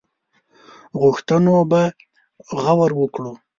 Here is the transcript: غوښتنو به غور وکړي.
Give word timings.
غوښتنو 1.01 1.55
به 1.71 1.83
غور 2.63 2.91
وکړي. 2.97 3.33